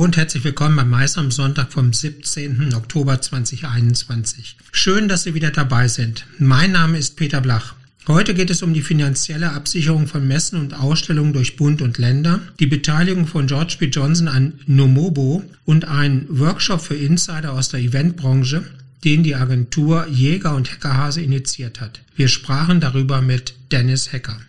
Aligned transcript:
Und 0.00 0.16
herzlich 0.16 0.44
willkommen 0.44 0.76
beim 0.76 0.88
Mais 0.88 1.18
am 1.18 1.30
Sonntag 1.30 1.74
vom 1.74 1.92
17. 1.92 2.72
Oktober 2.72 3.20
2021. 3.20 4.56
Schön, 4.72 5.08
dass 5.08 5.24
Sie 5.24 5.34
wieder 5.34 5.50
dabei 5.50 5.88
sind. 5.88 6.24
Mein 6.38 6.72
Name 6.72 6.96
ist 6.96 7.16
Peter 7.16 7.42
Blach. 7.42 7.74
Heute 8.08 8.32
geht 8.32 8.48
es 8.48 8.62
um 8.62 8.72
die 8.72 8.80
finanzielle 8.80 9.52
Absicherung 9.52 10.06
von 10.06 10.26
Messen 10.26 10.58
und 10.58 10.72
Ausstellungen 10.72 11.34
durch 11.34 11.56
Bund 11.56 11.82
und 11.82 11.98
Länder, 11.98 12.40
die 12.60 12.66
Beteiligung 12.66 13.26
von 13.26 13.46
George 13.46 13.76
B. 13.78 13.88
Johnson 13.88 14.28
an 14.28 14.54
Nomobo 14.64 15.44
und 15.66 15.84
einen 15.84 16.24
Workshop 16.30 16.80
für 16.80 16.96
Insider 16.96 17.52
aus 17.52 17.68
der 17.68 17.80
Eventbranche, 17.80 18.64
den 19.04 19.22
die 19.22 19.34
Agentur 19.34 20.06
Jäger 20.08 20.54
und 20.54 20.72
Heckerhase 20.72 21.20
initiiert 21.20 21.82
hat. 21.82 22.00
Wir 22.16 22.28
sprachen 22.28 22.80
darüber 22.80 23.20
mit 23.20 23.52
Dennis 23.70 24.12
Hecker. 24.12 24.40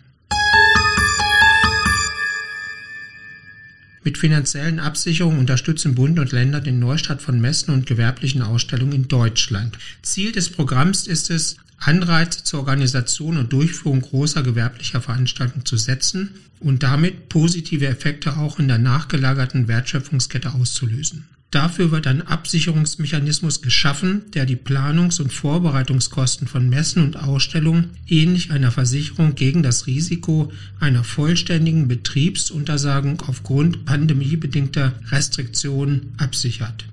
Mit 4.04 4.18
finanziellen 4.18 4.80
Absicherungen 4.80 5.38
unterstützen 5.38 5.94
Bund 5.94 6.18
und 6.18 6.32
Länder 6.32 6.60
den 6.60 6.80
Neustart 6.80 7.22
von 7.22 7.40
Messen 7.40 7.72
und 7.72 7.86
gewerblichen 7.86 8.42
Ausstellungen 8.42 8.92
in 8.92 9.08
Deutschland. 9.08 9.78
Ziel 10.02 10.32
des 10.32 10.50
Programms 10.50 11.06
ist 11.06 11.30
es, 11.30 11.56
Anreize 11.78 12.44
zur 12.44 12.60
Organisation 12.60 13.36
und 13.36 13.52
Durchführung 13.52 14.00
großer 14.00 14.42
gewerblicher 14.42 15.00
Veranstaltungen 15.00 15.64
zu 15.64 15.76
setzen 15.76 16.30
und 16.60 16.82
damit 16.82 17.28
positive 17.28 17.86
Effekte 17.86 18.36
auch 18.36 18.58
in 18.58 18.68
der 18.68 18.78
nachgelagerten 18.78 19.68
Wertschöpfungskette 19.68 20.52
auszulösen. 20.54 21.28
Dafür 21.52 21.90
wird 21.90 22.06
ein 22.06 22.26
Absicherungsmechanismus 22.26 23.60
geschaffen, 23.60 24.22
der 24.32 24.46
die 24.46 24.56
Planungs- 24.56 25.20
und 25.20 25.34
Vorbereitungskosten 25.34 26.48
von 26.48 26.70
Messen 26.70 27.04
und 27.04 27.18
Ausstellungen 27.18 27.90
ähnlich 28.08 28.50
einer 28.52 28.70
Versicherung 28.70 29.34
gegen 29.34 29.62
das 29.62 29.86
Risiko 29.86 30.50
einer 30.80 31.04
vollständigen 31.04 31.88
Betriebsuntersagung 31.88 33.20
aufgrund 33.26 33.84
pandemiebedingter 33.84 34.94
Restriktionen 35.10 36.14
absichert. 36.16 36.86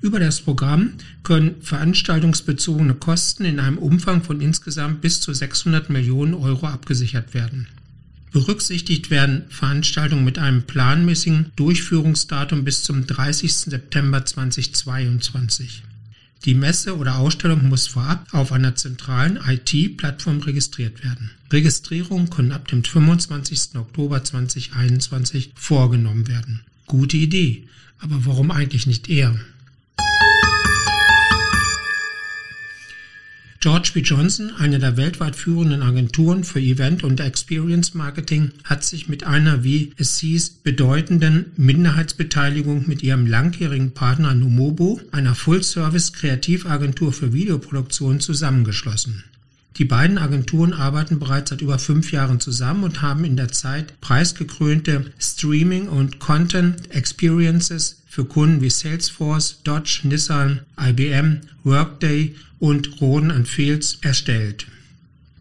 Über 0.00 0.18
das 0.18 0.40
Programm 0.40 0.94
können 1.22 1.62
veranstaltungsbezogene 1.62 2.94
Kosten 2.94 3.44
in 3.44 3.60
einem 3.60 3.78
Umfang 3.78 4.24
von 4.24 4.40
insgesamt 4.40 5.02
bis 5.02 5.20
zu 5.20 5.32
600 5.32 5.88
Millionen 5.88 6.34
Euro 6.34 6.66
abgesichert 6.66 7.32
werden. 7.32 7.68
Berücksichtigt 8.32 9.10
werden 9.10 9.44
Veranstaltungen 9.48 10.24
mit 10.24 10.38
einem 10.38 10.62
planmäßigen 10.62 11.52
Durchführungsdatum 11.56 12.64
bis 12.64 12.84
zum 12.84 13.06
30. 13.06 13.52
September 13.52 14.24
2022. 14.24 15.82
Die 16.44 16.54
Messe 16.54 16.96
oder 16.96 17.16
Ausstellung 17.18 17.68
muss 17.68 17.88
vorab 17.88 18.26
auf 18.32 18.52
einer 18.52 18.74
zentralen 18.76 19.38
IT-Plattform 19.46 20.40
registriert 20.40 21.04
werden. 21.04 21.30
Registrierungen 21.52 22.30
können 22.30 22.52
ab 22.52 22.68
dem 22.68 22.84
25. 22.84 23.74
Oktober 23.74 24.22
2021 24.22 25.52
vorgenommen 25.54 26.28
werden. 26.28 26.60
Gute 26.86 27.16
Idee, 27.16 27.64
aber 27.98 28.24
warum 28.24 28.50
eigentlich 28.50 28.86
nicht 28.86 29.10
eher? 29.10 29.38
George 33.62 33.90
B. 33.92 34.00
Johnson, 34.00 34.54
eine 34.56 34.78
der 34.78 34.96
weltweit 34.96 35.36
führenden 35.36 35.82
Agenturen 35.82 36.44
für 36.44 36.60
Event- 36.60 37.04
und 37.04 37.20
Experience 37.20 37.92
Marketing, 37.92 38.52
hat 38.64 38.84
sich 38.84 39.06
mit 39.06 39.24
einer, 39.24 39.62
wie 39.62 39.92
es 39.98 40.16
hieß, 40.16 40.62
bedeutenden 40.62 41.52
Minderheitsbeteiligung 41.58 42.88
mit 42.88 43.02
ihrem 43.02 43.26
langjährigen 43.26 43.90
Partner 43.92 44.34
Numobo, 44.34 44.98
einer 45.12 45.34
Full-Service-Kreativagentur 45.34 47.12
für 47.12 47.34
Videoproduktion, 47.34 48.20
zusammengeschlossen. 48.20 49.24
Die 49.76 49.84
beiden 49.84 50.18
Agenturen 50.18 50.72
arbeiten 50.72 51.18
bereits 51.18 51.50
seit 51.50 51.62
über 51.62 51.78
fünf 51.78 52.12
Jahren 52.12 52.40
zusammen 52.40 52.84
und 52.84 53.02
haben 53.02 53.24
in 53.24 53.36
der 53.36 53.52
Zeit 53.52 53.98
preisgekrönte 54.00 55.12
Streaming- 55.18 55.88
und 55.88 56.18
Content-Experiences 56.18 58.02
für 58.06 58.24
Kunden 58.24 58.60
wie 58.60 58.70
Salesforce, 58.70 59.60
Dodge, 59.62 60.00
Nissan, 60.02 60.60
IBM, 60.78 61.40
Workday 61.64 62.34
und 62.58 63.00
Roden 63.00 63.46
Fields 63.46 63.98
erstellt. 64.02 64.66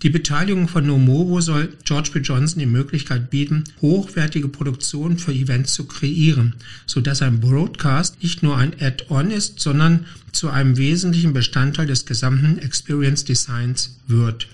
Die 0.02 0.10
Beteiligung 0.10 0.70
von 0.70 0.86
Nomovo 0.88 1.42
soll 1.42 1.74
George 1.84 2.12
B. 2.14 2.20
Johnson 2.20 2.60
die 2.60 2.66
Möglichkeit 2.66 3.30
bieten, 3.30 3.66
hochwertige 3.82 4.48
Produktionen 4.48 5.18
für 5.18 5.34
Events 5.34 5.74
zu 5.74 5.88
kreieren, 5.88 6.56
sodass 6.86 7.22
ein 7.22 7.42
Broadcast 7.42 8.24
nicht 8.24 8.42
nur 8.42 8.56
ein 8.56 8.72
Add-on 8.80 9.30
ist, 9.30 9.60
sondern 9.60 10.06
zu 10.32 10.50
einem 10.50 10.78
wesentlichen 10.78 11.34
Bestandteil 11.34 11.86
des 11.86 12.06
gesamten 12.06 12.60
Experience 12.60 13.26
Designs 13.26 14.00
wird. 14.08 14.48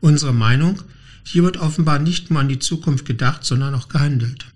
Unsere 0.00 0.32
Meinung? 0.32 0.80
Hier 1.24 1.42
wird 1.42 1.56
offenbar 1.56 1.98
nicht 1.98 2.30
nur 2.30 2.38
an 2.38 2.48
die 2.48 2.60
Zukunft 2.60 3.04
gedacht, 3.04 3.44
sondern 3.44 3.74
auch 3.74 3.88
gehandelt. 3.88 4.51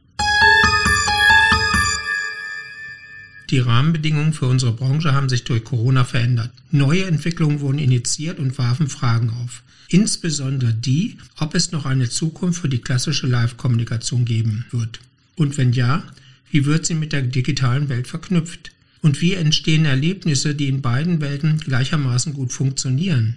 Die 3.51 3.59
Rahmenbedingungen 3.59 4.33
für 4.33 4.47
unsere 4.47 4.73
Branche 4.73 5.13
haben 5.13 5.29
sich 5.29 5.45
durch 5.45 5.63
Corona 5.63 6.05
verändert. 6.05 6.51
Neue 6.71 7.05
Entwicklungen 7.05 7.61
wurden 7.61 7.79
initiiert 7.79 8.39
und 8.39 8.59
warfen 8.59 8.89
Fragen 8.89 9.31
auf. 9.31 9.63
Insbesondere 9.89 10.75
die, 10.75 11.17
ob 11.39 11.55
es 11.55 11.71
noch 11.71 11.87
eine 11.87 12.09
Zukunft 12.09 12.61
für 12.61 12.69
die 12.69 12.81
klassische 12.81 13.29
Live-Kommunikation 13.29 14.25
geben 14.25 14.65
wird. 14.73 14.99
Und 15.37 15.57
wenn 15.59 15.73
ja, 15.73 16.03
wie 16.51 16.65
wird 16.65 16.87
sie 16.87 16.95
mit 16.95 17.13
der 17.13 17.23
digitalen 17.23 17.89
Welt 17.89 18.09
verknüpft? 18.09 18.73
Und 19.01 19.21
wie 19.21 19.35
entstehen 19.35 19.85
Erlebnisse, 19.85 20.55
die 20.55 20.69
in 20.69 20.83
beiden 20.83 21.21
Welten 21.21 21.59
gleichermaßen 21.59 22.33
gut 22.35 22.53
funktionieren? 22.53 23.37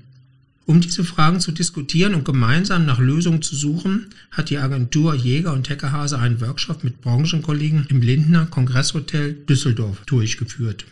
Um 0.70 0.82
diese 0.82 1.04
Fragen 1.04 1.40
zu 1.40 1.52
diskutieren 1.52 2.14
und 2.14 2.26
gemeinsam 2.26 2.86
nach 2.86 3.00
Lösungen 3.00 3.42
zu 3.42 3.56
suchen, 3.56 4.06
hat 4.30 4.52
die 4.52 4.60
Agentur 4.60 5.16
Jäger 5.16 5.52
und 5.52 5.68
Heckerhase 5.68 6.20
einen 6.20 6.42
Workshop 6.42 6.84
mit 6.84 7.02
Branchenkollegen 7.02 7.88
im 7.90 8.04
Lindner 8.04 8.46
Kongresshotel 8.46 9.34
Düsseldorf 9.34 10.06
durchgeführt. 10.06 10.86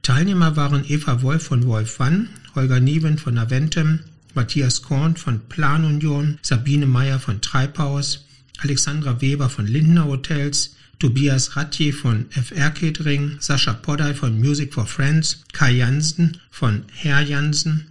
Teilnehmer 0.00 0.56
waren 0.56 0.86
Eva 0.88 1.20
Wolf 1.20 1.42
von 1.42 1.66
Wolf 1.66 1.98
Wann, 1.98 2.30
Holger 2.54 2.80
Nieven 2.80 3.18
von 3.18 3.36
Aventem, 3.36 3.98
Matthias 4.32 4.80
Korn 4.80 5.16
von 5.16 5.40
Planunion, 5.50 6.38
Sabine 6.40 6.86
Meyer 6.86 7.18
von 7.18 7.42
Treibhaus, 7.42 8.24
Alexandra 8.56 9.20
Weber 9.20 9.50
von 9.50 9.66
Lindner 9.66 10.06
Hotels, 10.06 10.76
Tobias 10.98 11.56
Ratje 11.56 11.92
von 11.92 12.24
FR 12.30 12.70
Catering, 12.70 13.36
Sascha 13.38 13.74
Podday 13.74 14.14
von 14.14 14.40
Music 14.40 14.72
for 14.72 14.86
Friends, 14.86 15.42
Kai 15.52 15.72
Jansen 15.72 16.38
von 16.50 16.84
Herr 16.94 17.20
Jansen, 17.20 17.84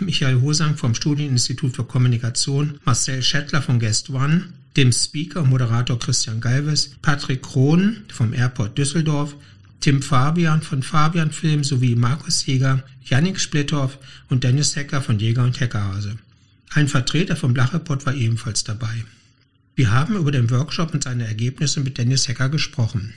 Michael 0.00 0.40
Hosang 0.40 0.76
vom 0.76 0.94
Studieninstitut 0.94 1.74
für 1.74 1.84
Kommunikation, 1.84 2.78
Marcel 2.84 3.22
Schettler 3.22 3.62
von 3.62 3.78
Guest 3.78 4.10
One, 4.10 4.52
dem 4.76 4.92
Speaker 4.92 5.42
und 5.42 5.50
Moderator 5.50 5.98
Christian 5.98 6.40
Galves, 6.40 6.96
Patrick 7.02 7.42
Krohn 7.42 8.04
vom 8.12 8.32
Airport 8.32 8.76
Düsseldorf, 8.76 9.34
Tim 9.80 10.02
Fabian 10.02 10.62
von 10.62 10.82
Fabian 10.82 11.30
Film 11.30 11.64
sowie 11.64 11.94
Markus 11.94 12.44
Jäger, 12.46 12.82
Yannick 13.04 13.40
Splittorf 13.40 13.98
und 14.28 14.44
Dennis 14.44 14.74
Hecker 14.74 15.00
von 15.00 15.18
Jäger 15.18 15.44
und 15.44 15.60
Heckerhase. 15.60 16.18
Ein 16.70 16.88
Vertreter 16.88 17.36
vom 17.36 17.54
Blachepot 17.54 18.04
war 18.04 18.14
ebenfalls 18.14 18.64
dabei. 18.64 19.04
Wir 19.76 19.92
haben 19.92 20.16
über 20.16 20.32
den 20.32 20.50
Workshop 20.50 20.94
und 20.94 21.04
seine 21.04 21.26
Ergebnisse 21.26 21.80
mit 21.80 21.98
Dennis 21.98 22.28
Hecker 22.28 22.48
gesprochen. 22.48 23.14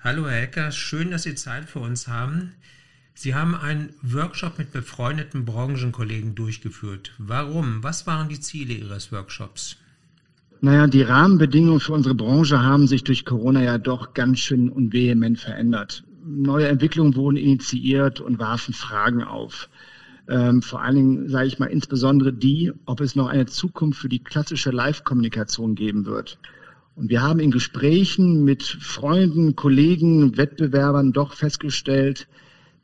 Hallo 0.00 0.28
Herr 0.28 0.40
Hecker, 0.40 0.72
schön, 0.72 1.10
dass 1.10 1.22
Sie 1.22 1.34
Zeit 1.34 1.70
für 1.70 1.78
uns 1.78 2.08
haben. 2.08 2.52
Sie 3.14 3.34
haben 3.34 3.54
einen 3.54 3.90
Workshop 4.02 4.58
mit 4.58 4.72
befreundeten 4.72 5.44
Branchenkollegen 5.44 6.34
durchgeführt. 6.34 7.12
Warum? 7.18 7.82
Was 7.82 8.06
waren 8.06 8.28
die 8.28 8.40
Ziele 8.40 8.74
Ihres 8.74 9.12
Workshops? 9.12 9.76
Naja, 10.60 10.86
die 10.86 11.02
Rahmenbedingungen 11.02 11.80
für 11.80 11.92
unsere 11.92 12.14
Branche 12.14 12.62
haben 12.62 12.86
sich 12.86 13.04
durch 13.04 13.24
Corona 13.24 13.62
ja 13.62 13.78
doch 13.78 14.14
ganz 14.14 14.38
schön 14.38 14.68
und 14.68 14.92
vehement 14.92 15.38
verändert. 15.38 16.04
Neue 16.24 16.68
Entwicklungen 16.68 17.16
wurden 17.16 17.36
initiiert 17.36 18.20
und 18.20 18.38
warfen 18.38 18.72
Fragen 18.72 19.24
auf. 19.24 19.68
Ähm, 20.28 20.62
vor 20.62 20.80
allen 20.80 20.94
Dingen, 20.94 21.28
sage 21.28 21.48
ich 21.48 21.58
mal, 21.58 21.66
insbesondere 21.66 22.32
die, 22.32 22.72
ob 22.86 23.00
es 23.00 23.16
noch 23.16 23.26
eine 23.26 23.46
Zukunft 23.46 24.00
für 24.00 24.08
die 24.08 24.22
klassische 24.22 24.70
Live-Kommunikation 24.70 25.74
geben 25.74 26.06
wird. 26.06 26.38
Und 26.94 27.10
wir 27.10 27.22
haben 27.22 27.40
in 27.40 27.50
Gesprächen 27.50 28.44
mit 28.44 28.62
Freunden, 28.62 29.56
Kollegen, 29.56 30.36
Wettbewerbern 30.36 31.12
doch 31.12 31.32
festgestellt, 31.32 32.28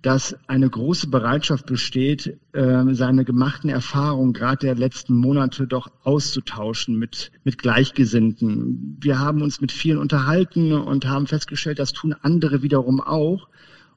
dass 0.03 0.37
eine 0.47 0.71
große 0.71 1.09
Bereitschaft 1.09 1.67
besteht, 1.67 2.39
äh, 2.53 2.85
seine 2.93 3.25
gemachten 3.25 3.69
Erfahrungen 3.69 4.33
gerade 4.33 4.67
der 4.67 4.77
letzten 4.77 5.15
Monate 5.15 5.67
doch 5.67 5.91
auszutauschen 6.05 6.97
mit, 6.97 7.33
mit 7.43 7.59
Gleichgesinnten. 7.59 8.97
Wir 9.01 9.19
haben 9.19 9.43
uns 9.43 9.61
mit 9.61 9.73
vielen 9.73 9.99
unterhalten 9.99 10.73
und 10.73 11.07
haben 11.07 11.27
festgestellt, 11.27 11.81
das 11.81 11.93
tun 11.93 12.15
andere 12.23 12.63
wiederum 12.63 13.01
auch. 13.01 13.49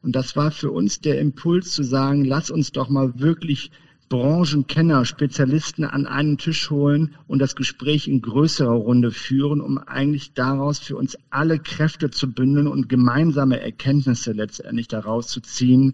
Und 0.02 0.16
das 0.16 0.36
war 0.36 0.50
für 0.50 0.72
uns 0.72 1.02
der 1.02 1.20
Impuls 1.20 1.72
zu 1.72 1.84
sagen, 1.84 2.26
lass 2.26 2.50
uns 2.50 2.72
doch 2.72 2.90
mal 2.90 3.20
wirklich 3.20 3.72
Branchenkenner, 4.12 5.06
Spezialisten 5.06 5.86
an 5.86 6.06
einen 6.06 6.38
Tisch 6.38 6.70
holen 6.70 7.16
und 7.28 7.40
das 7.40 7.56
Gespräch 7.56 8.10
in 8.10 8.22
größerer 8.22 8.74
Runde 8.74 9.12
führen, 9.12 9.62
um 9.62 9.78
eigentlich 9.78 10.34
daraus 10.34 10.80
für 10.80 10.98
uns 10.98 11.18
alle 11.30 11.60
Kräfte 11.60 12.12
zu 12.12 12.30
bündeln 12.30 12.68
und 12.68 12.90
gemeinsame 12.90 13.62
Erkenntnisse 13.62 14.34
letztendlich 14.34 14.90
daraus 14.90 15.30
zu 15.30 15.40
ziehen, 15.40 15.94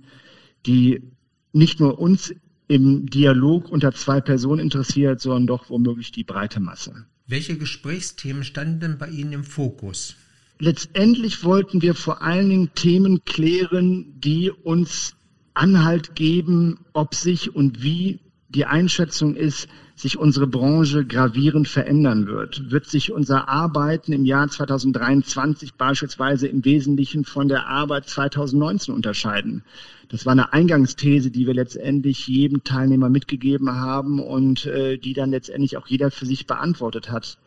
die 0.65 1.03
nicht 1.53 1.79
nur 1.79 1.99
uns 1.99 2.33
im 2.67 3.05
Dialog 3.05 3.69
unter 3.69 3.93
zwei 3.93 4.19
Personen 4.19 4.61
interessiert, 4.61 5.21
sondern 5.21 5.45
doch 5.45 5.69
womöglich 5.69 6.11
die 6.11 6.23
breite 6.23 6.59
Masse. 6.59 7.05
Welche 7.27 7.55
Gesprächsthemen 7.55 8.43
standen 8.43 8.79
denn 8.79 8.97
bei 8.97 9.09
Ihnen 9.09 9.33
im 9.33 9.43
Fokus? 9.43 10.15
Letztendlich 10.57 11.43
wollten 11.43 11.83
wir 11.83 11.93
vor 11.93 12.23
allen 12.23 12.49
Dingen 12.49 12.71
Themen 12.73 13.23
klären, 13.25 14.19
die 14.19 14.49
uns 14.49 15.16
Anhalt 15.57 16.15
geben, 16.15 16.79
ob 16.93 17.15
sich 17.15 17.55
und 17.55 17.83
wie 17.83 18.19
die 18.49 18.65
Einschätzung 18.65 19.35
ist, 19.35 19.67
sich 19.95 20.17
unsere 20.17 20.45
Branche 20.47 21.05
gravierend 21.05 21.67
verändern 21.67 22.27
wird. 22.27 22.71
Wird 22.71 22.85
sich 22.85 23.11
unser 23.11 23.49
Arbeiten 23.49 24.13
im 24.13 24.25
Jahr 24.25 24.47
2023 24.47 25.73
beispielsweise 25.73 26.47
im 26.47 26.63
Wesentlichen 26.63 27.25
von 27.25 27.47
der 27.47 27.67
Arbeit 27.67 28.07
2019 28.07 28.93
unterscheiden? 28.93 29.63
Das 30.09 30.25
war 30.25 30.33
eine 30.33 30.53
Eingangsthese, 30.53 31.31
die 31.31 31.47
wir 31.47 31.55
letztendlich 31.55 32.27
jedem 32.27 32.63
Teilnehmer 32.63 33.09
mitgegeben 33.09 33.71
haben 33.71 34.19
und 34.19 34.65
äh, 34.67 34.97
die 34.97 35.13
dann 35.13 35.31
letztendlich 35.31 35.77
auch 35.77 35.87
jeder 35.87 36.11
für 36.11 36.25
sich 36.25 36.45
beantwortet 36.45 37.11
hat. 37.11 37.39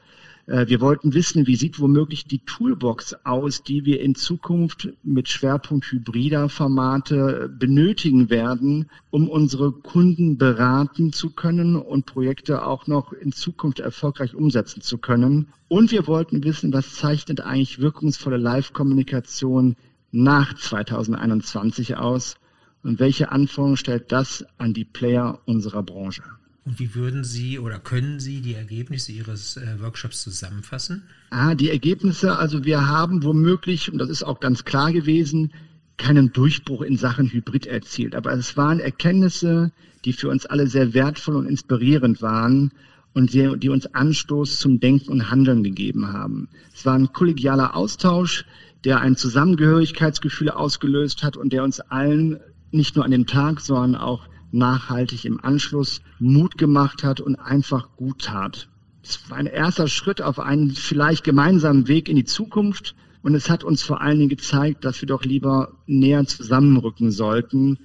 Äh, 0.51 0.69
wir 0.69 0.81
wollten 0.81 1.15
wissen, 1.15 1.47
wie 1.47 1.55
sieht 1.55 1.79
womöglich 1.79 2.25
die 2.25 2.41
Toolbox 2.41 3.15
aus, 3.25 3.63
die 3.63 3.85
wir 3.85 4.01
in 4.01 4.17
Zukunft 4.17 4.89
mit 5.05 5.29
Schwerpunkt 5.29 5.93
hybrider 5.93 6.49
Formate 6.49 7.49
benötigen 7.49 8.31
werden, 8.31 8.91
um 9.11 9.29
unsere 9.29 9.71
Kunden 9.71 10.39
beraten 10.39 11.13
zu 11.13 11.31
können 11.31 11.77
und 11.77 12.05
Projekte 12.07 12.67
auch 12.67 12.89
noch 12.89 13.13
in 13.13 13.31
Zukunft 13.31 13.79
erfolgreich 13.79 14.35
umsetzen 14.35 14.83
zu 14.83 14.99
können. 14.99 15.47
Und 15.69 15.93
wir 15.93 16.09
wollten 16.09 16.43
wissen, 16.43 16.73
was 16.73 16.97
zeichnet 16.97 17.41
eigentlich 17.41 17.79
wirkungsvolle 17.79 18.37
Live-Kommunikation 18.37 19.77
nach 20.11 20.55
2021 20.55 21.97
aus 21.97 22.35
und 22.83 22.99
welche 22.99 23.31
Anforderungen 23.31 23.77
stellt 23.77 24.11
das 24.11 24.45
an 24.59 24.75
die 24.75 24.85
Player 24.85 25.39
unserer 25.45 25.85
Branche? 25.85 26.23
Und 26.71 26.79
wie 26.79 26.95
würden 26.95 27.25
Sie 27.25 27.59
oder 27.59 27.81
können 27.81 28.21
Sie 28.21 28.43
die 28.43 28.55
Ergebnisse 28.55 29.11
Ihres 29.11 29.57
äh, 29.57 29.81
Workshops 29.81 30.23
zusammenfassen? 30.23 31.03
Ah, 31.31 31.57
die 31.57 31.69
Ergebnisse, 31.69 32.39
also 32.39 32.65
wir 32.65 32.87
haben 32.87 33.25
womöglich, 33.25 33.91
und 33.91 33.99
das 33.99 34.09
ist 34.09 34.23
auch 34.23 34.39
ganz 34.39 34.65
klar 34.65 34.93
gewesen, 34.93 35.53
keinen 35.97 36.33
Durchbruch 36.33 36.83
in 36.83 36.97
Sachen 36.97 37.29
Hybrid 37.29 37.67
erzielt. 37.67 38.15
Aber 38.15 38.33
es 38.35 38.57
waren 38.57 38.79
Erkenntnisse, 38.79 39.73
die 40.05 40.13
für 40.13 40.29
uns 40.29 40.47
alle 40.47 40.69
sehr 40.69 40.95
wertvoll 40.95 41.35
und 41.35 41.49
inspirierend 41.49 42.23
waren 42.23 42.71
und 43.15 43.33
die, 43.33 43.53
die 43.59 43.69
uns 43.69 43.93
Anstoß 43.93 44.61
zum 44.61 44.79
Denken 44.79 45.11
und 45.11 45.29
Handeln 45.29 45.65
gegeben 45.65 46.13
haben. 46.13 46.49
Es 46.73 46.87
war 46.87 46.95
ein 46.95 47.13
kollegialer 47.13 47.75
Austausch, 47.75 48.45
der 48.85 49.01
ein 49.01 49.17
Zusammengehörigkeitsgefühl 49.17 50.51
ausgelöst 50.51 51.25
hat 51.25 51.37
und 51.37 51.53
der 51.53 51.65
uns 51.65 51.81
allen 51.81 52.39
nicht 52.71 52.95
nur 52.95 53.05
an 53.05 53.11
dem 53.11 53.27
Tag, 53.27 53.61
sondern 53.61 54.01
auch 54.01 54.30
nachhaltig 54.53 55.25
im 55.25 55.43
Anschluss 55.43 56.03
Mut 56.19 56.59
gemacht 56.59 57.05
hat 57.05 57.21
und 57.21 57.37
einfach 57.37 57.97
gut 57.97 58.23
tat. 58.23 58.69
Es 59.03 59.31
war 59.31 59.39
ein 59.39 59.47
erster 59.47 59.89
Schritt 59.89 60.21
auf 60.21 60.39
einen 60.39 60.71
vielleicht 60.71 61.25
gemeinsamen 61.25 61.89
Weg 61.89 62.09
in 62.09 62.17
die 62.17 62.25
Zukunft 62.25 62.95
und 63.23 63.35
es 63.35 63.51
hat 63.51 63.65
uns 63.65 63.83
vor 63.83 64.01
allen 64.01 64.19
Dingen 64.19 64.31
gezeigt, 64.31 64.85
dass 64.85 65.01
wir 65.01 65.07
doch 65.07 65.25
lieber 65.25 65.79
näher 65.87 66.25
zusammenrücken 66.27 67.11
sollten 67.11 67.79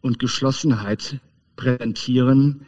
und 0.00 0.18
Geschlossenheit 0.18 1.20
präsentieren. 1.56 2.62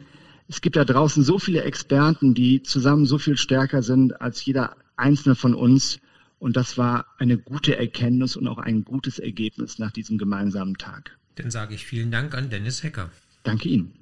Es 0.47 0.61
gibt 0.61 0.75
da 0.75 0.85
draußen 0.85 1.23
so 1.23 1.39
viele 1.39 1.63
Experten, 1.63 2.33
die 2.33 2.63
zusammen 2.63 3.05
so 3.05 3.17
viel 3.17 3.37
stärker 3.37 3.81
sind 3.81 4.21
als 4.21 4.43
jeder 4.45 4.75
einzelne 4.95 5.35
von 5.35 5.53
uns. 5.53 5.99
Und 6.37 6.55
das 6.55 6.77
war 6.77 7.07
eine 7.17 7.37
gute 7.37 7.77
Erkenntnis 7.77 8.35
und 8.35 8.47
auch 8.47 8.59
ein 8.59 8.83
gutes 8.83 9.19
Ergebnis 9.19 9.79
nach 9.79 9.91
diesem 9.91 10.17
gemeinsamen 10.17 10.75
Tag. 10.75 11.17
Dann 11.35 11.51
sage 11.51 11.75
ich 11.75 11.85
vielen 11.85 12.11
Dank 12.11 12.35
an 12.35 12.49
Dennis 12.49 12.83
Hecker. 12.83 13.09
Danke 13.45 13.69
Ihnen. 13.69 13.93